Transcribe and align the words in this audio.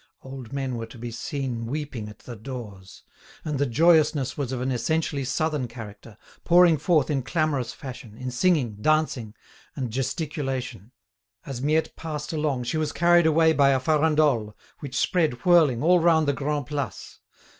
Old 0.23 0.51
men 0.51 0.77
were 0.77 0.87
to 0.87 0.97
be 0.97 1.11
seen 1.11 1.67
weeping 1.67 2.09
at 2.09 2.17
the 2.17 2.35
doors. 2.35 3.03
And 3.45 3.59
the 3.59 3.67
joyousness 3.67 4.35
was 4.35 4.51
of 4.51 4.59
an 4.59 4.71
essentially 4.71 5.23
Southern 5.23 5.67
character, 5.67 6.17
pouring 6.43 6.79
forth 6.79 7.11
in 7.11 7.21
clamorous 7.21 7.71
fashion, 7.71 8.17
in 8.17 8.31
singing, 8.31 8.77
dancing, 8.81 9.35
and 9.75 9.91
gesticulation. 9.91 10.91
As 11.45 11.61
Miette 11.61 11.95
passed 11.95 12.33
along 12.33 12.63
she 12.63 12.77
was 12.77 12.91
carried 12.91 13.27
away 13.27 13.53
by 13.53 13.69
a 13.69 13.79
_farandole_[*] 13.79 14.55
which 14.79 14.97
spread 14.97 15.45
whirling 15.45 15.83
all 15.83 15.99
round 15.99 16.27
the 16.27 16.33
Grand' 16.33 16.65
Place. 16.65 17.19